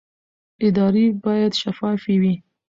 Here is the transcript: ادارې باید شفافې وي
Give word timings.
ادارې 0.67 1.05
باید 1.25 1.51
شفافې 1.61 2.15
وي 2.21 2.35